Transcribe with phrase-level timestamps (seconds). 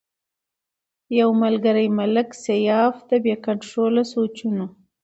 [1.19, 4.65] يو ملکري ملک سياف د بې کنټروله سوچونو